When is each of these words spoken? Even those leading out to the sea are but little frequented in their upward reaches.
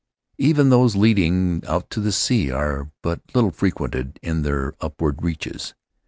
Even 0.39 0.71
those 0.71 0.95
leading 0.95 1.63
out 1.67 1.91
to 1.91 1.99
the 1.99 2.11
sea 2.11 2.49
are 2.49 2.89
but 3.03 3.21
little 3.35 3.51
frequented 3.51 4.17
in 4.23 4.41
their 4.41 4.73
upward 4.81 5.21
reaches. 5.21 5.75